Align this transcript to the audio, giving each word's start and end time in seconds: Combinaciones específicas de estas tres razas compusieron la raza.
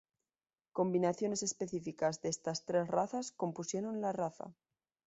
Combinaciones 0.73 1.43
específicas 1.43 2.23
de 2.23 2.29
estas 2.29 2.65
tres 2.65 2.87
razas 2.87 3.31
compusieron 3.33 4.01
la 4.01 4.11
raza. 4.11 4.51